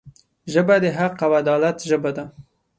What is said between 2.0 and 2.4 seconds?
ده